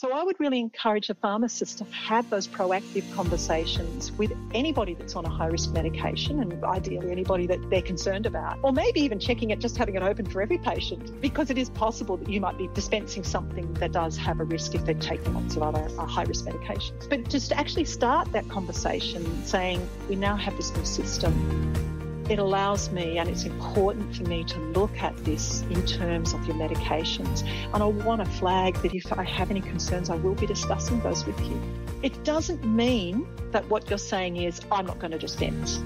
[0.00, 5.16] So I would really encourage a pharmacist to have those proactive conversations with anybody that's
[5.16, 8.60] on a high risk medication and ideally anybody that they're concerned about.
[8.62, 11.68] Or maybe even checking it, just having it open for every patient because it is
[11.70, 15.34] possible that you might be dispensing something that does have a risk if they're taking
[15.34, 17.10] lots of other uh, high risk medications.
[17.10, 21.97] But just to actually start that conversation saying, we now have this new system
[22.28, 26.44] it allows me, and it's important for me to look at this in terms of
[26.46, 27.42] your medications.
[27.72, 31.00] And I want to flag that if I have any concerns, I will be discussing
[31.00, 31.60] those with you.
[32.02, 35.80] It doesn't mean that what you're saying is, I'm not going to dispense,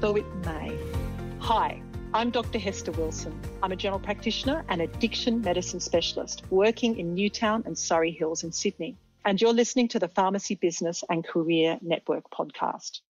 [0.00, 0.76] though it may.
[1.40, 1.82] Hi,
[2.14, 2.58] I'm Dr.
[2.58, 3.38] Hester Wilson.
[3.62, 8.52] I'm a general practitioner and addiction medicine specialist working in Newtown and Surry Hills in
[8.52, 8.96] Sydney.
[9.26, 13.00] And you're listening to the Pharmacy Business and Career Network podcast.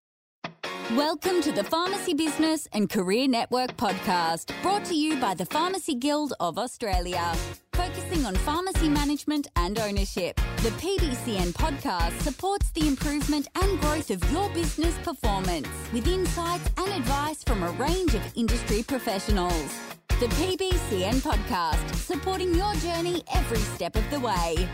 [0.97, 5.97] Welcome to the Pharmacy Business and Career Network podcast, brought to you by the Pharmacy
[5.97, 7.35] Guild of Australia.
[7.73, 14.23] Focusing on pharmacy management and ownership, the PBCN podcast supports the improvement and growth of
[14.31, 19.77] your business performance with insights and advice from a range of industry professionals.
[20.21, 24.69] The PBCN podcast, supporting your journey every step of the way.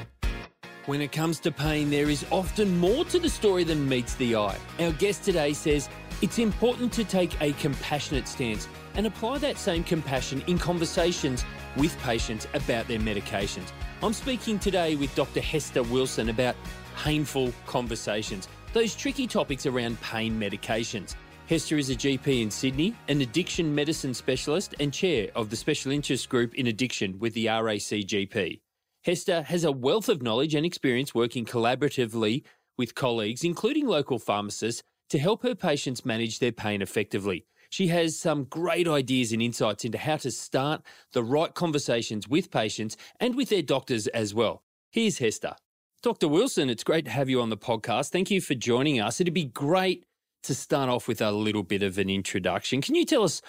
[0.90, 4.34] When it comes to pain, there is often more to the story than meets the
[4.34, 4.58] eye.
[4.80, 5.88] Our guest today says
[6.20, 11.44] it's important to take a compassionate stance and apply that same compassion in conversations
[11.76, 13.70] with patients about their medications.
[14.02, 15.40] I'm speaking today with Dr.
[15.40, 16.56] Hester Wilson about
[16.96, 21.14] painful conversations, those tricky topics around pain medications.
[21.46, 25.92] Hester is a GP in Sydney, an addiction medicine specialist, and chair of the Special
[25.92, 28.58] Interest Group in Addiction with the RACGP.
[29.04, 32.42] Hester has a wealth of knowledge and experience working collaboratively
[32.76, 37.46] with colleagues, including local pharmacists, to help her patients manage their pain effectively.
[37.70, 42.50] She has some great ideas and insights into how to start the right conversations with
[42.50, 44.62] patients and with their doctors as well.
[44.90, 45.54] Here's Hester.
[46.02, 46.28] Dr.
[46.28, 48.10] Wilson, it's great to have you on the podcast.
[48.10, 49.20] Thank you for joining us.
[49.20, 50.04] It'd be great
[50.42, 52.80] to start off with a little bit of an introduction.
[52.80, 53.42] Can you tell us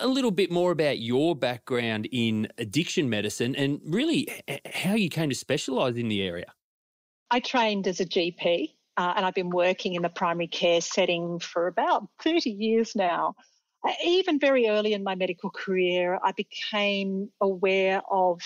[0.00, 4.28] a little bit more about your background in addiction medicine and really
[4.72, 6.52] how you came to specialise in the area?
[7.30, 11.38] I trained as a GP uh, and I've been working in the primary care setting
[11.38, 13.34] for about 30 years now.
[13.86, 18.40] Uh, even very early in my medical career, I became aware of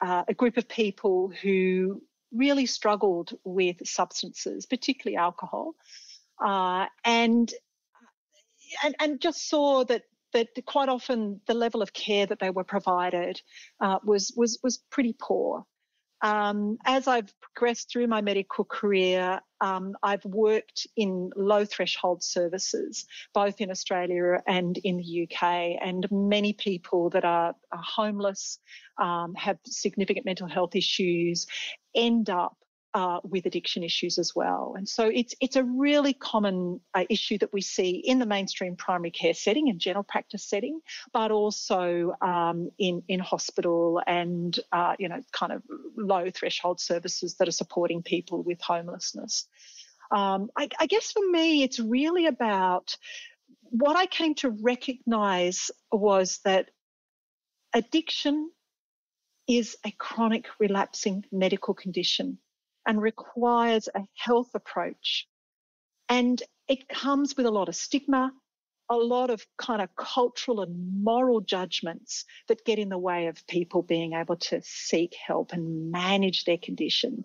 [0.00, 5.74] uh, a group of people who really struggled with substances, particularly alcohol,
[6.44, 7.52] uh, and,
[8.82, 12.64] and and just saw that that quite often the level of care that they were
[12.64, 13.40] provided
[13.80, 15.64] uh, was was was pretty poor.
[16.22, 23.04] Um, as I've progressed through my medical career, um, I've worked in low threshold services,
[23.34, 25.82] both in Australia and in the UK.
[25.82, 28.60] And many people that are, are homeless,
[29.00, 31.46] um, have significant mental health issues,
[31.92, 32.56] end up
[32.94, 34.74] uh, with addiction issues as well.
[34.76, 38.76] And so it's it's a really common uh, issue that we see in the mainstream
[38.76, 40.80] primary care setting and general practice setting,
[41.12, 45.62] but also um, in in hospital and uh, you know kind of
[45.96, 49.46] low threshold services that are supporting people with homelessness.
[50.10, 52.96] Um, I, I guess for me, it's really about
[53.70, 56.68] what I came to recognise was that
[57.72, 58.50] addiction
[59.48, 62.38] is a chronic relapsing medical condition
[62.86, 65.26] and requires a health approach.
[66.08, 68.32] And it comes with a lot of stigma,
[68.90, 73.46] a lot of kind of cultural and moral judgments that get in the way of
[73.46, 77.24] people being able to seek help and manage their condition.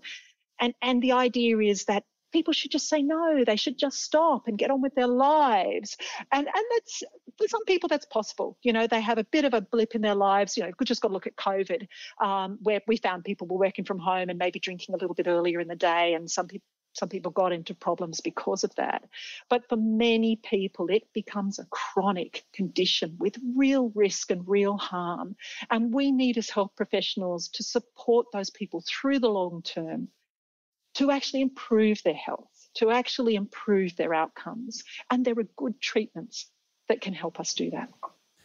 [0.60, 4.48] And, and the idea is that people should just say no they should just stop
[4.48, 5.98] and get on with their lives
[6.32, 7.04] and and that's
[7.38, 10.02] for some people that's possible you know they have a bit of a blip in
[10.02, 11.88] their lives you know just got to look at covid
[12.22, 15.28] um, where we found people were working from home and maybe drinking a little bit
[15.28, 16.66] earlier in the day and some people
[16.98, 19.04] some people got into problems because of that.
[19.50, 25.36] But for many people, it becomes a chronic condition with real risk and real harm.
[25.70, 30.10] And we need, as health professionals, to support those people through the long term
[30.98, 34.84] to actually improve their health, to actually improve their outcomes.
[35.12, 36.50] And there are good treatments
[36.90, 37.90] that can help us do that.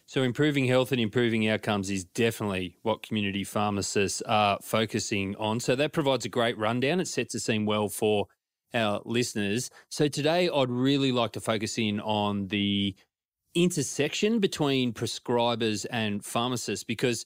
[0.07, 5.61] So, improving health and improving outcomes is definitely what community pharmacists are focusing on.
[5.61, 7.01] So, that provides a great rundown.
[7.01, 8.27] It sets the scene well for
[8.75, 9.71] our listeners.
[9.89, 12.95] So, today I'd really like to focus in on the
[13.55, 17.25] intersection between prescribers and pharmacists because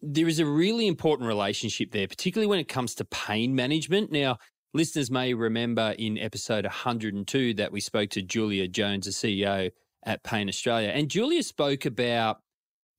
[0.00, 4.10] there is a really important relationship there, particularly when it comes to pain management.
[4.10, 4.38] Now,
[4.74, 9.70] Listeners may remember in episode 102 that we spoke to Giulia Jones, the CEO
[10.02, 10.88] at Pain Australia.
[10.88, 12.40] And Giulia spoke about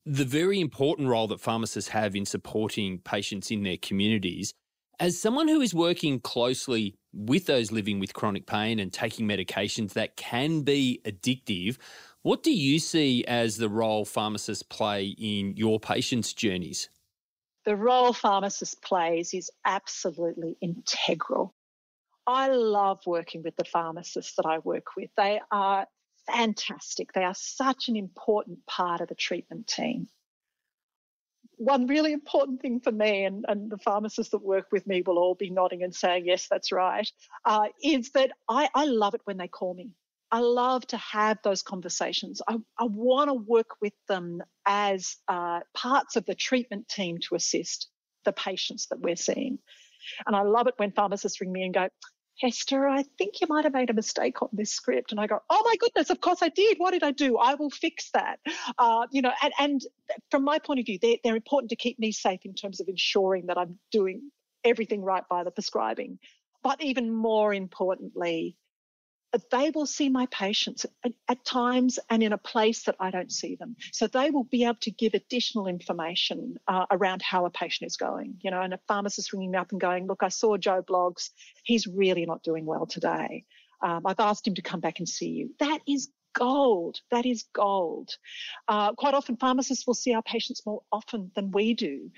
[0.06, 4.54] the very important role that pharmacists have in supporting patients in their communities.
[5.00, 9.94] As someone who is working closely with those living with chronic pain and taking medications
[9.94, 11.78] that can be addictive,
[12.22, 16.90] what do you see as the role pharmacists play in your patients' journeys?
[17.66, 21.56] The role pharmacists plays is absolutely integral.
[22.26, 25.10] I love working with the pharmacists that I work with.
[25.18, 25.88] They are
[26.28, 27.12] fantastic.
[27.14, 30.08] They are such an important part of the treatment team
[31.58, 35.18] one really important thing for me, and, and the pharmacists that work with me will
[35.18, 37.10] all be nodding and saying, yes, that's right,
[37.46, 39.92] uh, is that I, I love it when they call me.
[40.32, 42.42] I love to have those conversations.
[42.48, 47.36] I, I want to work with them as uh, parts of the treatment team to
[47.36, 47.88] assist
[48.26, 49.60] the patients that we're seeing.
[50.26, 51.88] And I love it when pharmacists ring me and go,
[52.40, 55.12] Hester, I think you might have made a mistake on this script.
[55.12, 56.78] And I go, oh my goodness, of course I did.
[56.78, 57.38] What did I do?
[57.38, 58.40] I will fix that.
[58.78, 59.82] Uh, you know, and, and
[60.32, 62.88] from my point of view, they're, they're important to keep me safe in terms of
[62.88, 64.32] ensuring that I'm doing
[64.64, 66.20] everything right by the prescribing.
[66.64, 68.58] But even more importantly,
[69.52, 73.32] they will see my patients at, at, times and in a place that I don't
[73.32, 73.76] see them.
[73.92, 77.98] So they will be able to give additional information uh, around how a patient is
[77.98, 78.36] going.
[78.42, 81.32] You know, and a pharmacist ringing me up and going, "Look, I saw Joe Bloggs.
[81.64, 83.46] He's really not doing well today.
[83.82, 87.00] Um, I've asked him to come back and see you." That is gold.
[87.12, 88.12] That is gold.
[88.68, 92.12] Uh, quite often, pharmacists will see our patients more often than we do,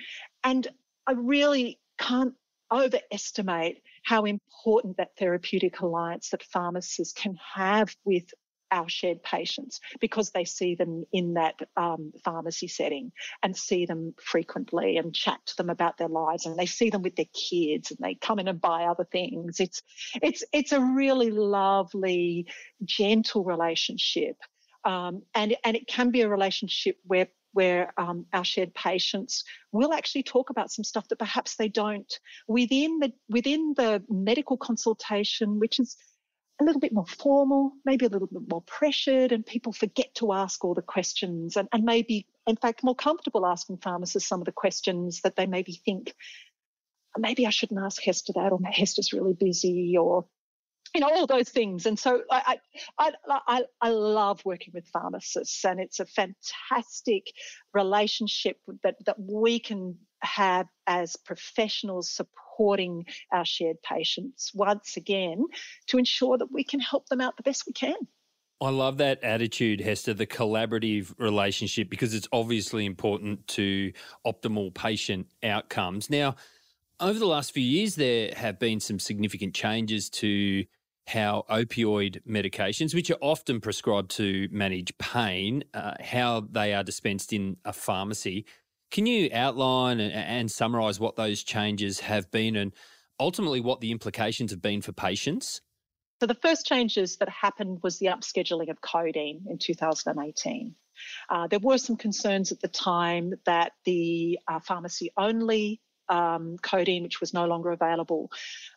[0.43, 0.67] and
[1.07, 2.33] I really can't
[2.71, 8.33] overestimate how important that therapeutic alliance that pharmacists can have with
[8.71, 13.11] our shared patients because they see them in that um, pharmacy setting
[13.43, 17.01] and see them frequently and chat to them about their lives and they see them
[17.01, 19.59] with their kids and they come in and buy other things.
[19.59, 19.81] It's
[20.21, 22.47] it's it's a really lovely
[22.83, 24.37] gentle relationship
[24.85, 29.93] um, and and it can be a relationship where where um, our shared patients will
[29.93, 32.19] actually talk about some stuff that perhaps they don't.
[32.47, 35.97] Within the within the medical consultation, which is
[36.61, 40.33] a little bit more formal, maybe a little bit more pressured, and people forget to
[40.33, 44.45] ask all the questions and, and maybe, in fact, more comfortable asking pharmacists some of
[44.45, 46.13] the questions that they maybe think,
[47.17, 50.25] maybe I shouldn't ask Hester that, or Hester's really busy, or
[50.95, 52.57] you know all those things and so I,
[52.97, 53.11] I
[53.47, 57.27] i i love working with pharmacists and it's a fantastic
[57.73, 65.45] relationship that that we can have as professionals supporting our shared patients once again
[65.87, 67.95] to ensure that we can help them out the best we can
[68.61, 73.91] I love that attitude, Hester, the collaborative relationship, because it's obviously important to
[74.25, 76.09] optimal patient outcomes.
[76.09, 76.37] Now,
[77.01, 80.63] over the last few years, there have been some significant changes to
[81.07, 87.31] how opioid medications, which are often prescribed to manage pain, uh, how they are dispensed
[87.31, 88.45] in a pharmacy.
[88.91, 92.73] Can you outline and, and summarise what those changes have been and
[93.19, 95.61] ultimately what the implications have been for patients?
[96.21, 100.73] So, the first changes that happened was the upscheduling of codeine in 2018.
[101.29, 107.03] Uh, there were some concerns at the time that the uh, pharmacy only um, codeine,
[107.03, 108.31] which was no longer available,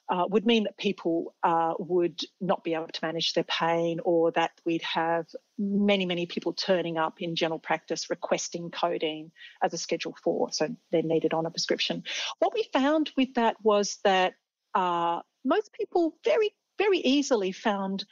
[0.09, 4.31] uh, would mean that people uh, would not be able to manage their pain, or
[4.33, 5.27] that we'd have
[5.59, 9.31] many, many people turning up in general practice requesting codeine
[9.63, 12.05] as a Schedule 4, so they're needed on a prescription.
[12.39, 14.35] What we found with that was that
[14.75, 18.05] uh, most people very, very easily found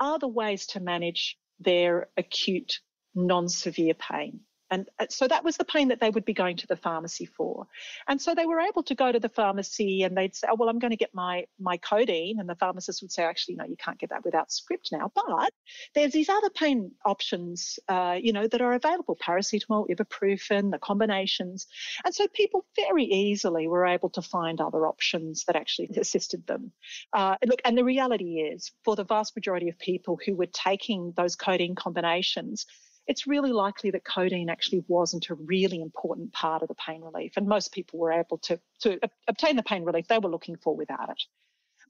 [0.00, 2.80] other ways to manage their acute
[3.14, 4.40] non severe pain.
[4.70, 7.26] And uh, so that was the pain that they would be going to the pharmacy
[7.26, 7.66] for.
[8.06, 10.68] And so they were able to go to the pharmacy and they'd say, oh, well,
[10.68, 12.38] I'm going to get my, my codeine.
[12.38, 15.10] And the pharmacist would say, actually, no, you can't get that without script now.
[15.14, 15.50] But
[15.94, 21.66] there's these other pain options, uh, you know, that are available, paracetamol, ibuprofen, the combinations.
[22.04, 26.72] And so people very easily were able to find other options that actually assisted them.
[27.12, 31.12] Uh, look, and the reality is for the vast majority of people who were taking
[31.16, 32.66] those codeine combinations,
[33.08, 37.32] it's really likely that codeine actually wasn't a really important part of the pain relief.
[37.36, 40.76] And most people were able to, to obtain the pain relief they were looking for
[40.76, 41.22] without it.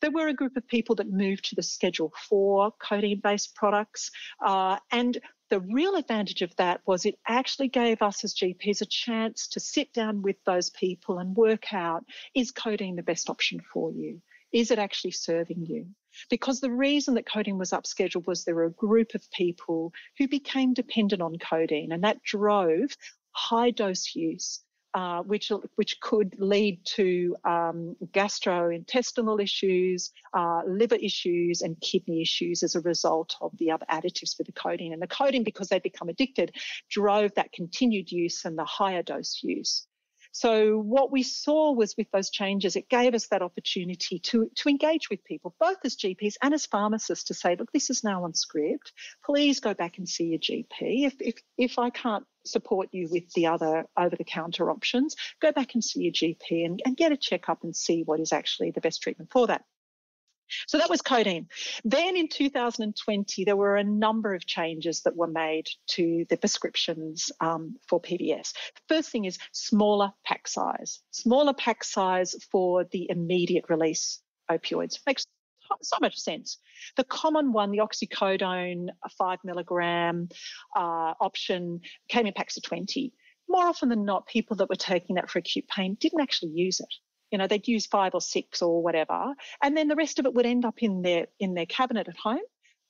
[0.00, 4.12] There were a group of people that moved to the Schedule 4 codeine based products.
[4.40, 5.18] Uh, and
[5.50, 9.60] the real advantage of that was it actually gave us as GPs a chance to
[9.60, 14.22] sit down with those people and work out is codeine the best option for you?
[14.52, 15.88] Is it actually serving you?
[16.30, 20.28] Because the reason that codeine was upscheduled was there were a group of people who
[20.28, 22.96] became dependent on codeine, and that drove
[23.32, 24.60] high dose use.
[24.94, 32.62] Uh, which which could lead to um, gastrointestinal issues, uh, liver issues, and kidney issues
[32.62, 34.94] as a result of the other additives for the codeine.
[34.94, 36.56] And the codeine, because they become addicted,
[36.90, 39.86] drove that continued use and the higher dose use.
[40.32, 44.68] So what we saw was with those changes, it gave us that opportunity to, to
[44.68, 48.24] engage with people, both as GPs and as pharmacists, to say, look, this is now
[48.24, 48.92] on script.
[49.24, 51.06] Please go back and see your GP.
[51.06, 55.82] If, if, if I can't support you with the other over-the-counter options, go back and
[55.84, 59.02] see your GP and, and get a checkup and see what is actually the best
[59.02, 59.64] treatment for that.
[60.66, 61.48] So that was codeine.
[61.84, 67.30] Then in 2020, there were a number of changes that were made to the prescriptions
[67.40, 68.52] um, for PBS.
[68.88, 71.00] First thing is smaller pack size.
[71.10, 75.26] Smaller pack size for the immediate release opioids makes
[75.82, 76.58] so much sense.
[76.96, 78.88] The common one, the oxycodone,
[79.18, 80.28] five milligram
[80.74, 83.12] uh, option, came in packs of 20.
[83.50, 86.80] More often than not, people that were taking that for acute pain didn't actually use
[86.80, 86.94] it
[87.30, 90.34] you know they'd use five or six or whatever and then the rest of it
[90.34, 92.40] would end up in their in their cabinet at home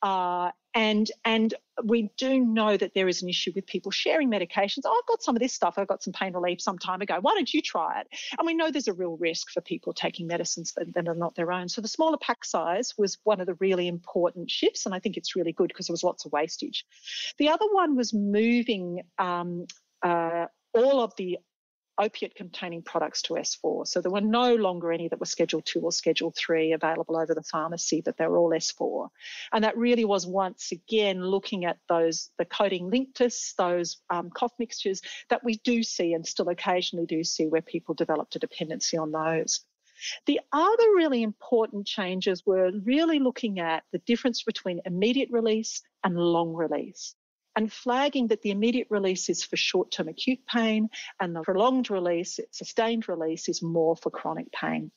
[0.02, 1.54] uh, and and
[1.84, 4.82] we do know that there is an issue with people sharing medications.
[4.84, 5.74] Oh, I've got some of this stuff.
[5.76, 7.18] I got some pain relief some time ago.
[7.20, 8.06] Why don't you try it?
[8.38, 11.34] And we know there's a real risk for people taking medicines that, that are not
[11.34, 11.68] their own.
[11.68, 15.16] So the smaller pack size was one of the really important shifts, and I think
[15.16, 16.84] it's really good because there was lots of wastage.
[17.38, 19.66] The other one was moving um,
[20.02, 21.38] uh, all of the
[21.98, 23.86] opiate containing products to S4.
[23.86, 27.34] So there were no longer any that were Schedule 2 or Schedule 3 available over
[27.34, 29.08] the pharmacy, but they were all S4.
[29.52, 34.52] And that really was once again looking at those, the codeine linctus, those um, cough
[34.58, 38.96] mixtures that we do see and still occasionally do see where people developed a dependency
[38.96, 39.64] on those.
[40.26, 46.16] The other really important changes were really looking at the difference between immediate release and
[46.16, 47.16] long release
[47.58, 50.88] and flagging that the immediate release is for short term acute pain
[51.18, 54.92] and the prolonged release, sustained release, is more for chronic pain.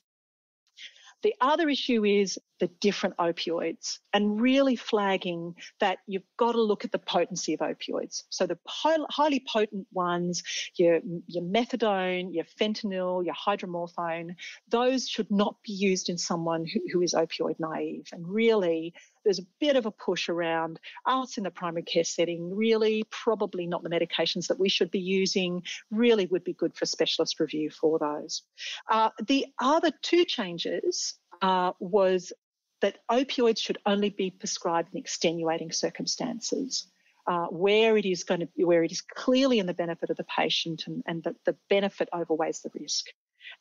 [1.23, 6.85] The other issue is the different opioids and really flagging that you've got to look
[6.85, 8.23] at the potency of opioids.
[8.29, 10.43] So the highly potent ones,
[10.75, 14.35] your, your methadone, your fentanyl, your hydromorphone,
[14.69, 18.07] those should not be used in someone who, who is opioid naive.
[18.11, 22.55] And really, there's a bit of a push around us in the primary care setting,
[22.55, 26.85] really probably not the medications that we should be using, really would be good for
[26.85, 28.43] specialist review for those.
[28.89, 32.33] Uh, the other two changes uh, was
[32.81, 36.87] that opioids should only be prescribed in extenuating circumstances.
[37.27, 40.17] Uh, where it is going to be, where it is clearly in the benefit of
[40.17, 43.05] the patient and, and that the benefit outweighs the risk.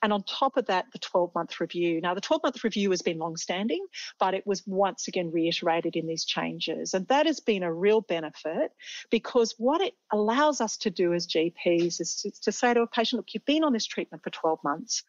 [0.03, 2.01] And on top of that, the 12 month review.
[2.01, 3.85] Now, the 12 month review has been long standing,
[4.19, 6.95] but it was once again reiterated in these changes.
[6.95, 8.73] And that has been a real benefit
[9.11, 12.87] because what it allows us to do as GPs is to, to say to a
[12.87, 15.03] patient, look, you've been on this treatment for 12 months.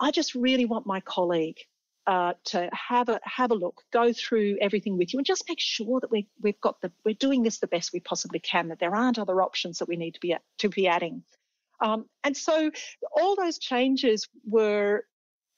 [0.00, 1.58] I just really want my colleague
[2.06, 5.60] uh, to have a have a look, go through everything with you, and just make
[5.60, 8.68] sure that we we've got the we're doing this the best we possibly can.
[8.68, 11.22] That there aren't other options that we need to be to be adding.
[11.80, 12.70] Um, and so
[13.12, 15.04] all those changes were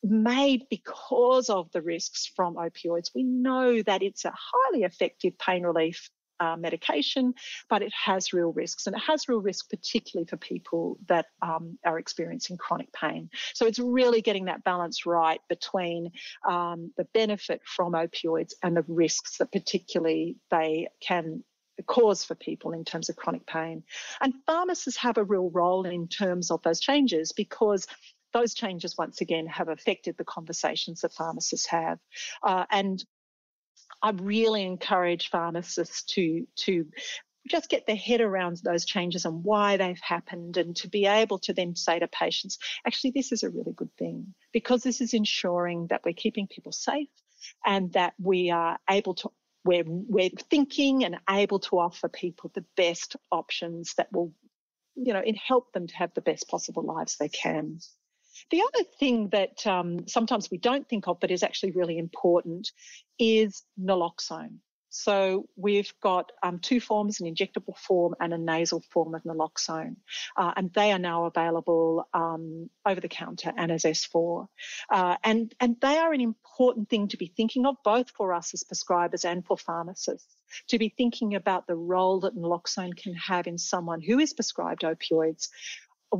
[0.02, 3.10] made because of the risks from opioids.
[3.14, 7.34] We know that it's a highly effective pain relief uh, medication,
[7.70, 11.78] but it has real risks, and it has real risk particularly for people that um,
[11.84, 13.30] are experiencing chronic pain.
[13.54, 16.10] So it's really getting that balance right between
[16.48, 21.42] um, the benefit from opioids and the risks that particularly they can
[21.82, 23.82] cause for people in terms of chronic pain.
[24.20, 27.86] And pharmacists have a real role in terms of those changes because
[28.32, 31.98] those changes, once again, have affected the conversations that pharmacists have.
[32.42, 33.04] Uh, and
[34.02, 36.86] I really encourage pharmacists to, to
[37.48, 41.38] just get their head around those changes and why they've happened and to be able
[41.40, 45.14] to then say to patients, actually, this is a really good thing because this is
[45.14, 47.08] ensuring that we're keeping people safe
[47.64, 49.30] and that we are able to
[49.66, 54.32] we're, we're thinking and able to offer people the best options that will,
[54.94, 57.78] you know, help them to have the best possible lives they can.
[58.50, 62.70] The other thing that um, sometimes we don't think of, but is actually really important,
[63.18, 64.58] is naloxone.
[64.96, 69.96] So we've got um, two forms, an injectable form and a nasal form of naloxone,
[70.38, 74.48] uh, and they are now available um, over the counter and as S4.
[74.90, 78.54] Uh, and, and they are an important thing to be thinking of, both for us
[78.54, 80.34] as prescribers and for pharmacists,
[80.68, 84.80] to be thinking about the role that naloxone can have in someone who is prescribed
[84.80, 85.50] opioids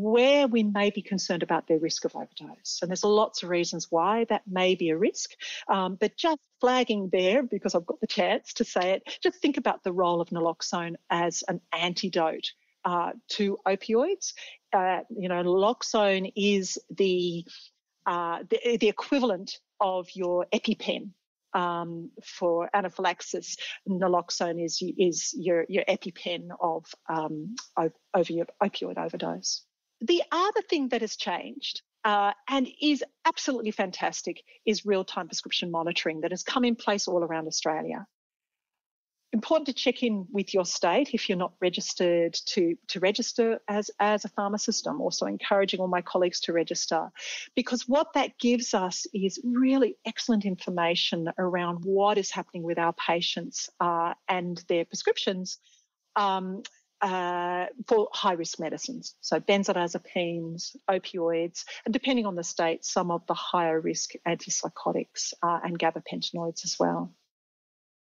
[0.00, 2.78] where we may be concerned about their risk of overdose.
[2.80, 5.30] And there's lots of reasons why that may be a risk,
[5.68, 9.56] um, but just flagging there, because I've got the chance to say it, just think
[9.56, 12.52] about the role of naloxone as an antidote
[12.84, 14.32] uh, to opioids.
[14.72, 17.44] Uh, you know, naloxone is the,
[18.06, 21.10] uh, the, the equivalent of your EpiPen
[21.56, 23.56] um, for anaphylaxis,
[23.88, 29.62] naloxone is is your your EpiPen of um, over your opioid overdose.
[30.00, 35.70] The other thing that has changed uh, and is absolutely fantastic is real time prescription
[35.70, 38.06] monitoring that has come in place all around Australia
[39.36, 43.90] important to check in with your state if you're not registered to, to register as,
[44.00, 44.86] as a pharmacist.
[44.86, 47.10] I'm also encouraging all my colleagues to register
[47.54, 52.94] because what that gives us is really excellent information around what is happening with our
[52.94, 55.58] patients uh, and their prescriptions.
[56.16, 56.62] Um,
[57.02, 63.26] uh, for high risk medicines, so benzodiazepines, opioids, and depending on the state, some of
[63.26, 67.14] the higher risk antipsychotics uh, and gabapentinoids as well.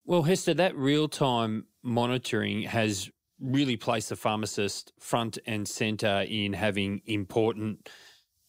[0.05, 3.11] Well, Hester, that real time monitoring has
[3.41, 7.89] really placed the pharmacist front and centre in having important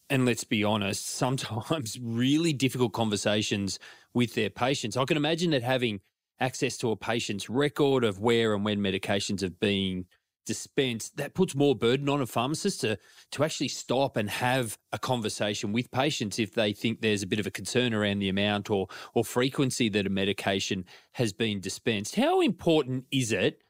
[0.08, 3.78] and let's be honest, sometimes really difficult conversations
[4.14, 4.96] with their patients.
[4.96, 6.00] I can imagine that having
[6.38, 10.06] access to a patient's record of where and when medications have been
[10.46, 12.98] dispense, that puts more burden on a pharmacist to,
[13.32, 17.38] to actually stop and have a conversation with patients if they think there's a bit
[17.38, 22.16] of a concern around the amount or, or frequency that a medication has been dispensed.
[22.16, 23.60] How important is it?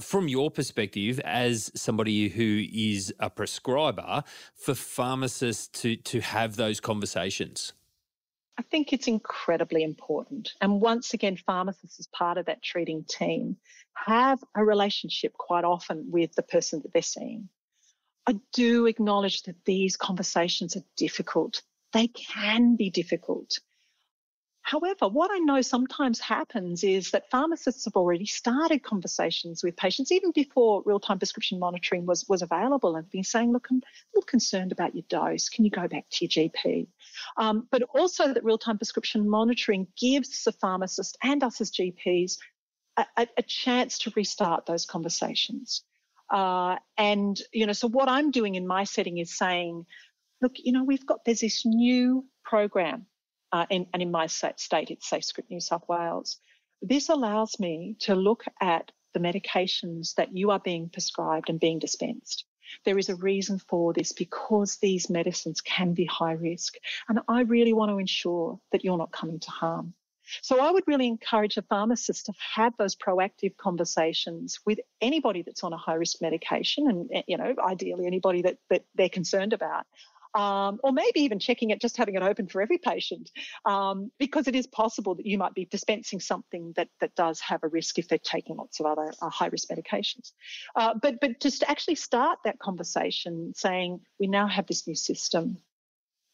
[0.00, 4.24] From your perspective, as somebody who is a prescriber,
[4.56, 7.72] for pharmacists to, to have those conversations?
[8.56, 10.52] I think it's incredibly important.
[10.60, 13.56] And once again, pharmacists, as part of that treating team,
[13.94, 17.48] have a relationship quite often with the person that they're seeing.
[18.26, 21.62] I do acknowledge that these conversations are difficult.
[21.92, 23.58] They can be difficult.
[24.64, 30.10] However, what I know sometimes happens is that pharmacists have already started conversations with patients
[30.10, 33.80] even before real time prescription monitoring was, was available and been saying, Look, I'm a
[34.14, 35.50] little concerned about your dose.
[35.50, 36.86] Can you go back to your GP?
[37.36, 42.38] Um, but also that real time prescription monitoring gives the pharmacist and us as GPs
[42.96, 45.82] a, a, a chance to restart those conversations.
[46.30, 49.84] Uh, and, you know, so what I'm doing in my setting is saying,
[50.40, 53.04] look, you know, we've got, there's this new program
[53.54, 56.38] uh, in, and in my state, it's SafeScript New South Wales.
[56.82, 61.78] This allows me to look at the medications that you are being prescribed and being
[61.78, 62.46] dispensed.
[62.84, 66.74] There is a reason for this because these medicines can be high risk.
[67.08, 69.94] And I really want to ensure that you're not coming to harm.
[70.42, 75.62] So I would really encourage a pharmacist to have those proactive conversations with anybody that's
[75.62, 79.86] on a high risk medication and, you know, ideally anybody that, that they're concerned about
[80.34, 83.30] um, or maybe even checking it, just having it open for every patient,
[83.64, 87.62] um, because it is possible that you might be dispensing something that that does have
[87.62, 90.32] a risk if they're taking lots of other uh, high risk medications.
[90.74, 94.96] Uh, but but just to actually start that conversation, saying we now have this new
[94.96, 95.58] system.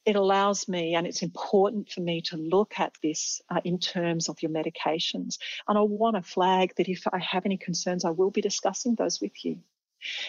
[0.07, 4.31] It allows me, and it's important for me to look at this uh, in terms
[4.31, 5.37] of your medications.
[5.69, 8.95] And I want to flag that if I have any concerns, I will be discussing
[8.95, 9.59] those with you.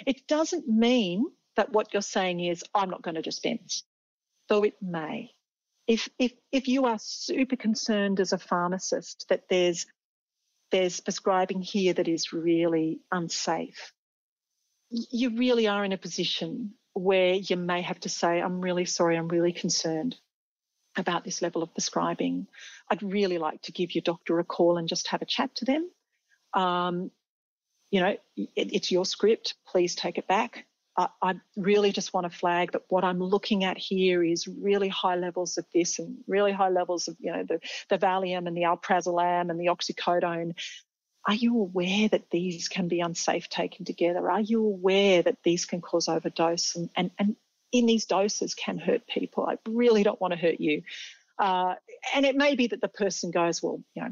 [0.06, 3.84] It doesn't mean that what you're saying is, I'm not going to dispense,
[4.50, 5.32] though it may.
[5.88, 9.86] If, if, if you are super concerned as a pharmacist that there's,
[10.72, 13.94] there's prescribing here that is really unsafe,
[14.90, 19.18] you really are in a position where you may have to say, I'm really sorry,
[19.18, 20.16] I'm really concerned
[20.98, 22.48] about this level of prescribing.
[22.90, 25.66] I'd really like to give your doctor a call and just have a chat to
[25.66, 25.90] them.
[26.54, 27.12] Um,
[27.92, 29.56] you know, it, it's your script.
[29.68, 30.66] Please take it back.
[30.98, 35.16] I, really just want to flag that what I'm looking at here is really high
[35.16, 38.64] levels of this and really high levels of, you know, the, the Valium and the
[38.64, 40.54] Alprazolam and the oxycodone.
[41.28, 44.30] Are you aware that these can be unsafe taken together?
[44.30, 47.36] Are you aware that these can cause overdose and, and, and
[47.72, 49.46] in these doses can hurt people?
[49.46, 50.84] I really don't want to hurt you.
[51.38, 51.76] Uh,
[52.16, 54.12] and it may be that the person goes, well, you know,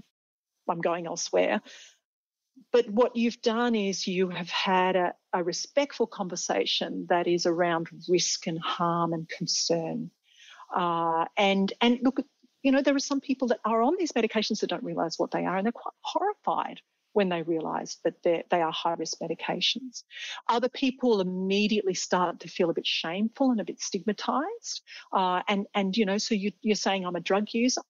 [0.69, 1.61] I'm going elsewhere.
[2.71, 7.89] But what you've done is you have had a, a respectful conversation that is around
[8.07, 10.11] risk and harm and concern.
[10.75, 12.19] Uh, and and look,
[12.63, 15.31] you know, there are some people that are on these medications that don't realize what
[15.31, 16.81] they are, and they're quite horrified
[17.13, 20.03] when they realize that they are high risk medications.
[20.47, 24.81] Other people immediately start to feel a bit shameful and a bit stigmatized.
[25.11, 27.81] Uh, and, and, you know, so you, you're saying I'm a drug user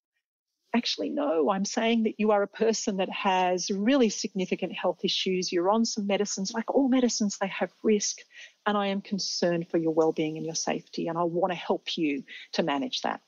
[0.76, 5.52] actually, no, I'm saying that you are a person that has really significant health issues.
[5.52, 8.18] You're on some medicines, like all medicines, they have risk.
[8.66, 11.08] And I am concerned for your well-being and your safety.
[11.08, 13.22] And I want to help you to manage that.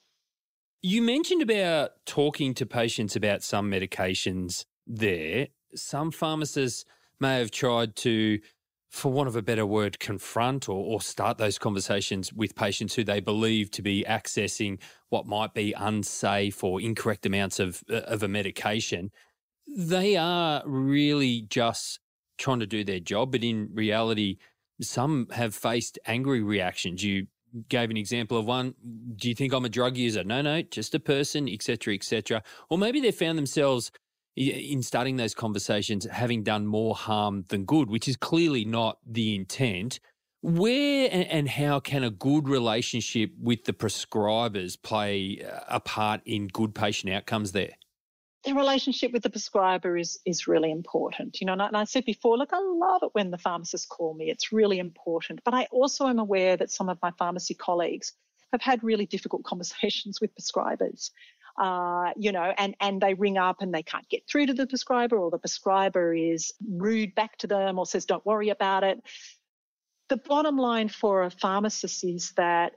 [0.84, 5.48] You mentioned about talking to patients about some medications there.
[5.76, 6.86] Some pharmacists
[7.20, 8.40] may have tried to
[8.92, 13.06] for want of a better word, confront or, or, start those conversations with patients who
[13.06, 18.22] they believe to be accessing what might be unsafe or incorrect amounts of, uh, of
[18.22, 19.10] a medication.
[19.66, 22.02] They are really just
[22.38, 24.40] trying to do their job, but in reality,
[24.82, 27.02] some have faced angry reactions.
[27.02, 27.28] You
[27.70, 28.76] gave an example of one.
[29.16, 30.26] Do you think I'm a drug user?
[30.26, 32.44] No, no, just a person, etc., etc.
[32.70, 33.90] Or maybe they found themselves
[34.36, 39.36] in starting those conversations having done more harm than good, which is clearly not the
[39.36, 40.00] intent.
[40.44, 46.74] Where and how can a good relationship with the prescribers play a part in good
[46.74, 47.74] patient outcomes there?
[48.44, 51.39] the relationship with the prescriber is is really important.
[51.39, 53.86] You know, and I, and I, said before, look, I love it when the pharmacists
[53.86, 54.30] call me.
[54.30, 55.41] It's really important.
[55.44, 58.13] But I also am aware that some of my pharmacy colleagues
[58.52, 61.12] have had really difficult conversations with prescribers.
[61.58, 64.68] Uh, you know, and and they ring up and they can't get through to the
[64.68, 69.02] prescriber, or the prescriber is rude back to them, or says, "Don't worry about it."
[70.10, 72.74] The bottom line for a pharmacist is that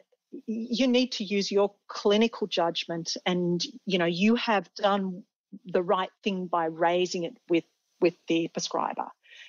[0.46, 5.22] you need to use your clinical judgment and you know you have done
[5.66, 7.64] the right thing by raising it with
[8.00, 9.06] with the prescriber.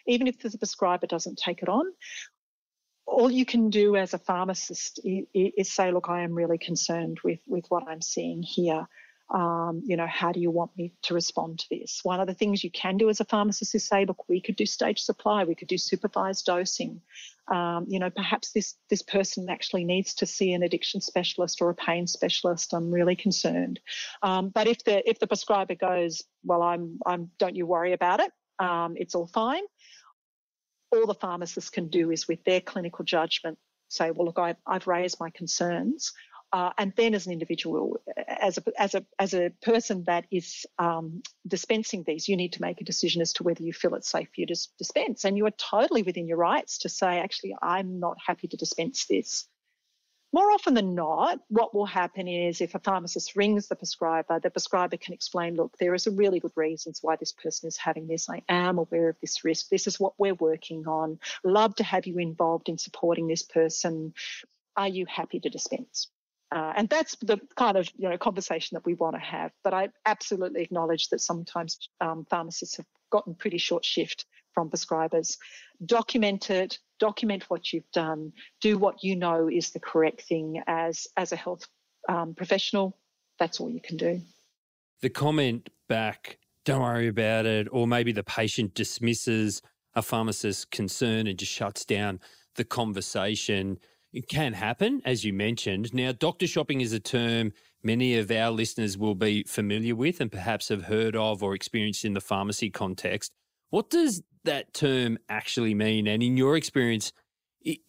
[0.08, 1.86] Even if the prescriber doesn't take it on,
[3.06, 7.40] all you can do as a pharmacist is, say, look, I am really concerned with,
[7.48, 8.88] with what I'm seeing here.
[9.34, 12.02] Um, you know, how do you want me to respond to this?
[12.04, 14.56] One of the things you can do as a pharmacist is say, look, we could
[14.56, 17.02] do stage supply, we could do supervised dosing.
[17.48, 21.70] Um, you know, perhaps this this person actually needs to see an addiction specialist or
[21.70, 22.74] a pain specialist.
[22.74, 23.80] I'm really concerned.
[24.22, 28.20] Um, but if the if the prescriber goes, well, I'm I'm don't you worry about
[28.20, 28.32] it.
[28.60, 29.64] Um, it's all fine.
[30.92, 33.58] All the pharmacist can do is with their clinical judgment
[33.90, 36.14] say, well, look, I, I've raised my concerns.
[36.56, 40.66] Uh, and then as an individual, as a, as a, as a person that is
[40.80, 44.10] um, dispensing these, you need to make a decision as to whether you feel it's
[44.10, 45.26] safe for you to dispense.
[45.26, 49.06] And you are totally within your rights to say, actually, I'm not happy to dispense
[49.06, 49.50] this.
[50.32, 54.50] More often than not, what will happen is if a pharmacist rings the prescriber, the
[54.50, 58.08] prescriber can explain, look, there is a really good reasons why this person is having
[58.08, 58.30] this.
[58.30, 59.68] I am aware of this risk.
[59.68, 61.20] This is what we're working on.
[61.44, 64.14] Love to have you involved in supporting this person.
[64.78, 66.08] Are you happy to dispense?
[66.52, 69.52] Uh, and that's the kind of you know conversation that we want to have.
[69.64, 75.38] But I absolutely acknowledge that sometimes um, pharmacists have gotten pretty short shift from prescribers.
[75.86, 78.32] Document it, document what you've done,
[78.62, 81.68] do what you know is the correct thing as as a health
[82.08, 82.98] um, professional.
[83.40, 84.22] That's all you can do.
[85.02, 89.62] The comment back, don't worry about it, or maybe the patient dismisses
[89.94, 92.20] a pharmacist's concern and just shuts down
[92.56, 93.78] the conversation
[94.16, 95.94] it can happen, as you mentioned.
[95.94, 97.52] Now, doctor shopping is a term
[97.84, 102.06] many of our listeners will be familiar with and perhaps have heard of or experienced
[102.06, 103.34] in the pharmacy context.
[103.72, 106.08] What does that term actually mean?
[106.08, 107.12] And in your experience,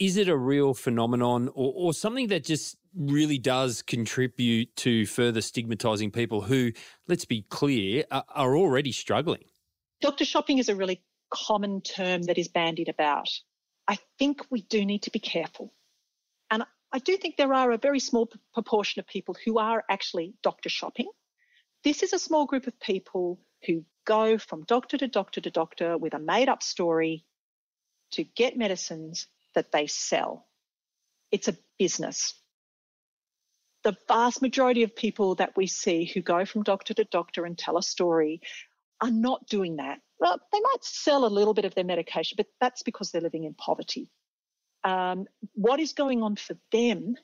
[0.01, 5.41] is it a real phenomenon or, or something that just really does contribute to further
[5.41, 6.73] stigmatizing people who,
[7.07, 9.45] let's be clear, are, are already struggling?
[10.01, 13.29] Doctor shopping is a really common term that is bandied about.
[13.87, 15.73] I think we do need to be careful
[16.93, 20.69] I do think there are a very small proportion of people who are actually doctor
[20.69, 21.11] shopping.
[21.85, 25.99] This is a small group of people who go from doctor to doctor to doctor
[25.99, 27.25] with a made up story
[28.13, 30.47] to get medicines that they sell.
[31.33, 32.35] It's a business.
[33.83, 37.59] The vast majority of people that we see who go from doctor to doctor and
[37.59, 38.41] tell a story
[39.01, 40.01] are not doing that.
[40.19, 43.45] Well, they might sell a little bit of their medication, but that's because they're living
[43.45, 44.09] in poverty.
[44.87, 47.17] Um, what is going on for them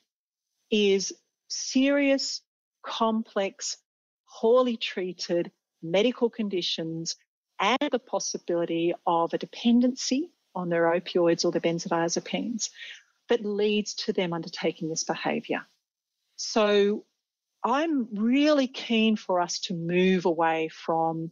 [0.69, 1.13] is
[1.49, 2.41] serious,
[2.85, 3.77] complex,
[4.41, 7.15] poorly treated medical conditions
[7.61, 12.71] and the possibility of a dependency on their opioids or their benzodiazepines
[13.29, 15.65] that leads to them undertaking this behavior.
[16.35, 17.05] So
[17.63, 21.31] I'm really keen for us to move away from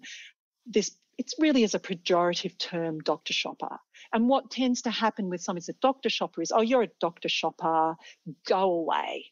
[0.65, 3.77] this it really is a pejorative term, doctor shopper.
[4.11, 6.89] And what tends to happen with someone who's a doctor shopper is, oh, you're a
[6.99, 7.97] doctor shopper,
[8.47, 9.27] go away.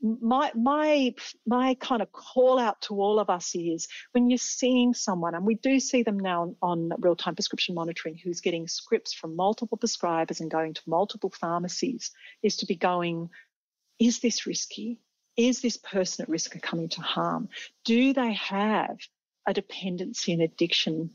[0.00, 1.14] My my
[1.46, 5.46] my kind of call out to all of us is when you're seeing someone, and
[5.46, 9.78] we do see them now on, on real-time prescription monitoring, who's getting scripts from multiple
[9.78, 12.10] prescribers and going to multiple pharmacies,
[12.42, 13.30] is to be going,
[14.00, 14.98] is this risky?
[15.36, 17.48] Is this person at risk of coming to harm?
[17.84, 18.96] Do they have
[19.46, 21.10] a dependency and addiction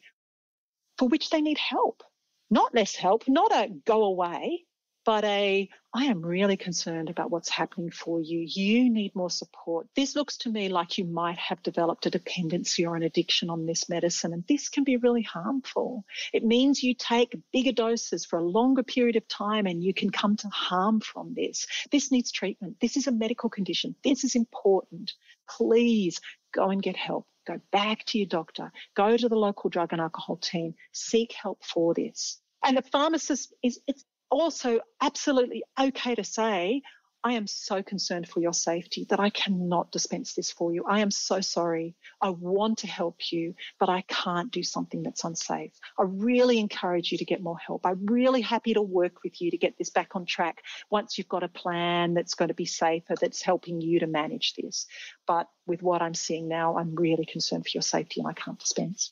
[0.98, 2.04] for which they need help.
[2.50, 4.66] Not less help, not a go away,
[5.08, 8.40] but a I am really concerned about what's happening for you.
[8.40, 9.88] You need more support.
[9.96, 13.66] This looks to me like you might have developed a dependency or an addiction on
[13.66, 16.04] this medicine, and this can be really harmful.
[16.34, 20.10] It means you take bigger doses for a longer period of time and you can
[20.10, 21.66] come to harm from this.
[21.90, 22.76] This needs treatment.
[22.82, 23.96] This is a medical condition.
[24.04, 25.14] This is important.
[25.50, 26.20] Please
[26.54, 27.26] go and get help.
[27.48, 28.72] Go back to your doctor.
[28.96, 30.76] Go to the local drug and alcohol team.
[30.92, 32.42] Seek help for this.
[32.64, 36.82] And the pharmacist is it's also absolutely okay to say,
[37.24, 40.86] I am so concerned for your safety that I cannot dispense this for you.
[40.88, 41.96] I am so sorry.
[42.22, 45.74] I want to help you, but I can't do something that's unsafe.
[46.00, 47.86] I really encourage you to get more help.
[47.86, 51.28] I'm really happy to work with you to get this back on track once you've
[51.28, 54.86] got a plan that's going to be safer, that's helping you to manage this.
[55.26, 58.60] But with what I'm seeing now, I'm really concerned for your safety and I can't
[58.60, 59.12] dispense.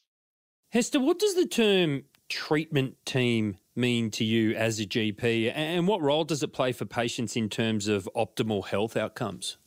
[0.72, 5.52] Hester, what does the term treatment team mean to you as a GP?
[5.54, 9.58] And what role does it play for patients in terms of optimal health outcomes?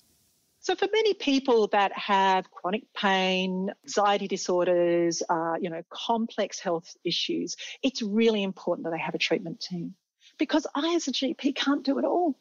[0.60, 6.94] So, for many people that have chronic pain, anxiety disorders, uh, you know, complex health
[7.04, 9.94] issues, it's really important that they have a treatment team
[10.38, 12.38] because I, as a GP, can't do it all.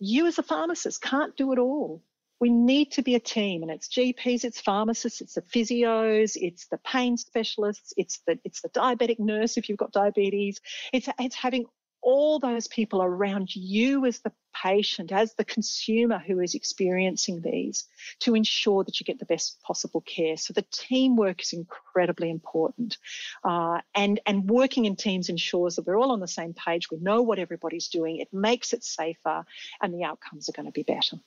[0.00, 2.02] You, as a pharmacist, can't do it all
[2.40, 6.66] we need to be a team and it's GPs, it's pharmacists, it's the physios, it's
[6.68, 10.60] the pain specialists, it's the it's the diabetic nurse if you've got diabetes.
[10.92, 11.66] It's it's having
[12.00, 17.86] all those people around you as the patient, as the consumer who is experiencing these,
[18.20, 20.36] to ensure that you get the best possible care.
[20.36, 22.98] So the teamwork is incredibly important,
[23.44, 26.90] uh, and and working in teams ensures that we're all on the same page.
[26.90, 28.18] We know what everybody's doing.
[28.18, 29.44] It makes it safer,
[29.82, 31.18] and the outcomes are going to be better.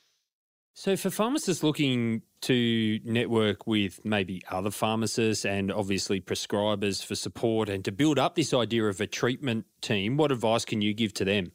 [0.74, 7.70] So, for pharmacists looking to network with maybe other pharmacists and obviously prescribers for support
[7.70, 11.14] and to build up this idea of a treatment team, what advice can you give
[11.16, 11.52] to them?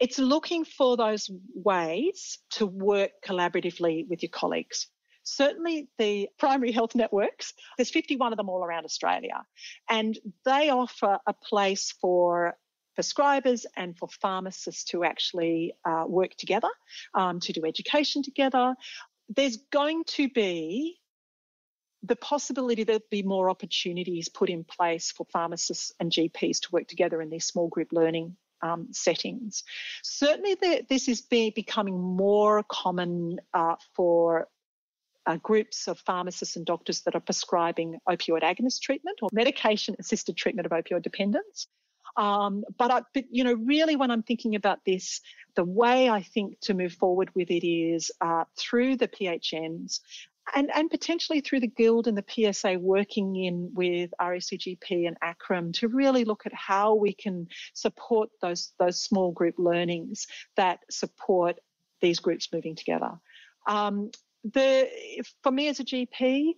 [0.00, 4.88] It's looking for those ways to work collaboratively with your colleagues.
[5.22, 9.42] Certainly, the primary health networks, there's 51 of them all around Australia,
[9.88, 12.56] and they offer a place for
[12.98, 16.68] prescribers and for pharmacists to actually uh, work together,
[17.14, 18.74] um, to do education together.
[19.28, 20.98] There's going to be
[22.02, 26.86] the possibility there'll be more opportunities put in place for pharmacists and GPs to work
[26.86, 29.64] together in these small group learning um, settings.
[30.02, 34.48] Certainly, this is be, becoming more common uh, for
[35.26, 40.36] uh, groups of pharmacists and doctors that are prescribing opioid agonist treatment or medication assisted
[40.36, 41.66] treatment of opioid dependence.
[42.16, 45.20] Um, but, I, but, you know, really when I'm thinking about this,
[45.54, 50.00] the way I think to move forward with it is uh, through the PHNs
[50.54, 55.72] and, and potentially through the Guild and the PSA working in with RACGP and ACRRM
[55.74, 60.26] to really look at how we can support those, those small group learnings
[60.56, 61.58] that support
[62.00, 63.12] these groups moving together.
[63.66, 64.10] Um,
[64.44, 64.88] the,
[65.42, 66.54] for me as a GP,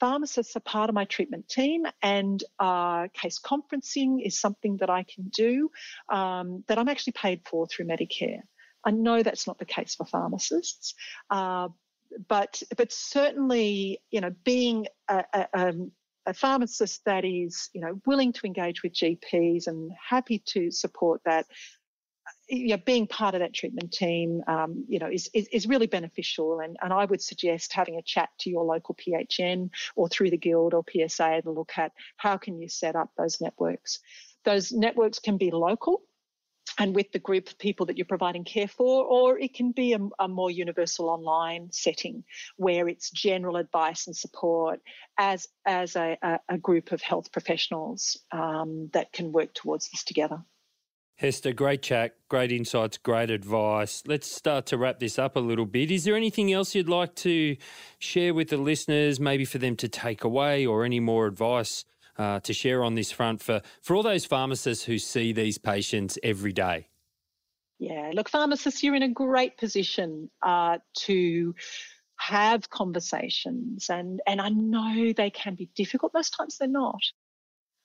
[0.00, 5.04] pharmacists are part of my treatment team, and uh, case conferencing is something that I
[5.04, 5.70] can do
[6.08, 8.42] um, that I'm actually paid for through Medicare.
[8.84, 10.94] I know that's not the case for pharmacists,
[11.30, 11.68] uh,
[12.28, 15.92] but but certainly, you know, being a, a, um,
[16.26, 21.20] a pharmacist that is, you know, willing to engage with GPs and happy to support
[21.24, 21.46] that
[22.48, 25.86] you know, being part of that treatment team, um, you know, is, is, is really
[25.86, 26.60] beneficial.
[26.60, 30.36] And, and I would suggest having a chat to your local PHN or through the
[30.36, 34.00] Guild or PSA to look at how can you set up those networks.
[34.44, 36.02] Those networks can be local
[36.78, 39.94] and with the group of people that you're providing care for, or it can be
[39.94, 42.24] a, a, more universal online setting
[42.56, 44.80] where it's general advice and support
[45.18, 50.04] as as a, a, a group of health professionals um, that can work towards this
[50.04, 50.42] together.
[51.18, 54.04] Hester, great chat, great insights, great advice.
[54.06, 55.90] Let's start to wrap this up a little bit.
[55.90, 57.56] Is there anything else you'd like to
[57.98, 61.84] share with the listeners, maybe for them to take away, or any more advice
[62.18, 66.20] uh, to share on this front for, for all those pharmacists who see these patients
[66.22, 66.86] every day?
[67.80, 71.52] Yeah, look, pharmacists, you're in a great position uh, to
[72.14, 76.14] have conversations, and and I know they can be difficult.
[76.14, 77.00] Most times they're not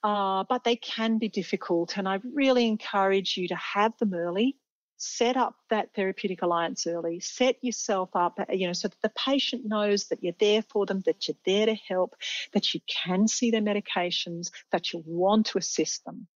[0.03, 1.97] uh, but they can be difficult.
[1.97, 4.57] And I really encourage you to have them early.
[4.97, 7.19] Set up that therapeutic alliance early.
[7.19, 10.85] Set yourself up, uh, you know, so that the patient knows that you're there for
[10.85, 12.15] them, that you're there to help,
[12.53, 16.27] that you can see their medications, that you want to assist them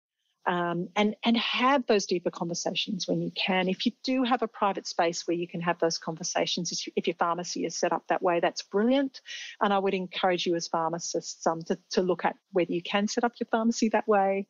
[0.47, 3.67] um, and and have those deeper conversations when you can.
[3.67, 7.15] If you do have a private space where you can have those conversations, if your
[7.17, 9.19] pharmacy is set up that way, that's brilliant.
[9.61, 13.07] And I would encourage you as pharmacists um, to, to look at whether you can
[13.07, 14.47] set up your pharmacy that way.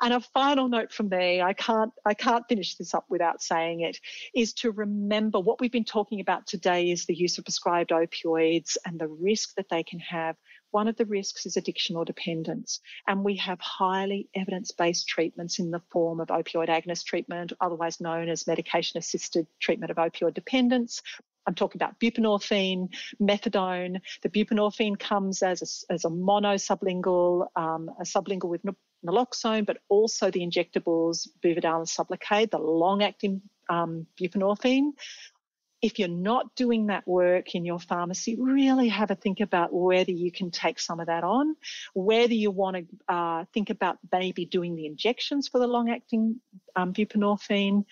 [0.00, 3.80] And a final note from me, I can't I can't finish this up without saying
[3.80, 3.98] it,
[4.34, 8.76] is to remember what we've been talking about today is the use of prescribed opioids
[8.86, 10.36] and the risk that they can have
[10.72, 12.80] one of the risks is addiction or dependence.
[13.06, 18.00] And we have highly evidence based treatments in the form of opioid agonist treatment, otherwise
[18.00, 21.02] known as medication assisted treatment of opioid dependence,
[21.46, 22.88] I'm talking about buprenorphine,
[23.20, 24.00] methadone.
[24.22, 28.62] The buprenorphine comes as a, as a mono sublingual, um, a sublingual with
[29.04, 34.92] naloxone, but also the injectables Buvidal and Sublocade, the long-acting um, buprenorphine.
[35.82, 40.12] If you're not doing that work in your pharmacy, really have a think about whether
[40.12, 41.56] you can take some of that on,
[41.92, 46.40] whether you want to uh, think about maybe doing the injections for the long-acting
[46.76, 47.84] um, buprenorphine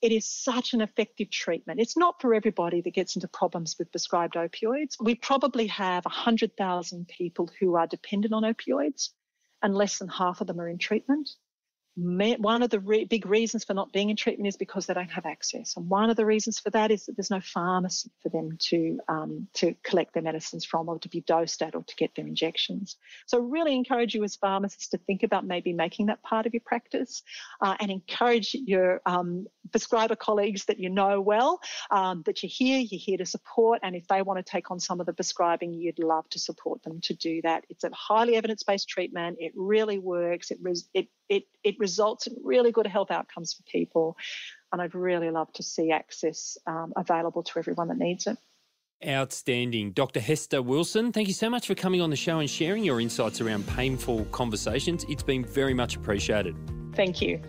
[0.00, 1.80] it is such an effective treatment.
[1.80, 4.94] It's not for everybody that gets into problems with prescribed opioids.
[5.00, 9.08] We probably have 100,000 people who are dependent on opioids,
[9.60, 11.30] and less than half of them are in treatment
[11.98, 15.10] one of the re- big reasons for not being in treatment is because they don't
[15.10, 18.28] have access, and one of the reasons for that is that there's no pharmacy for
[18.28, 21.96] them to um, to collect their medicines from, or to be dosed at, or to
[21.96, 22.96] get their injections.
[23.26, 26.60] So, really encourage you as pharmacists to think about maybe making that part of your
[26.64, 27.22] practice,
[27.60, 32.78] uh, and encourage your um, prescriber colleagues that you know well um, that you're here,
[32.78, 35.72] you're here to support, and if they want to take on some of the prescribing,
[35.72, 37.64] you'd love to support them to do that.
[37.68, 39.38] It's a highly evidence-based treatment.
[39.40, 40.52] It really works.
[40.52, 44.16] It res- it it, it results in really good health outcomes for people.
[44.72, 48.36] And I'd really love to see access um, available to everyone that needs it.
[49.06, 49.92] Outstanding.
[49.92, 50.18] Dr.
[50.18, 53.40] Hester Wilson, thank you so much for coming on the show and sharing your insights
[53.40, 55.04] around painful conversations.
[55.08, 56.56] It's been very much appreciated.
[56.94, 57.40] Thank you.